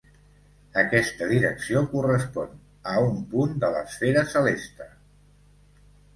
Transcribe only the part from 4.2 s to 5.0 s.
celeste.